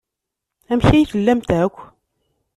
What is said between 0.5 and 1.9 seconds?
Amek ay tellamt akk?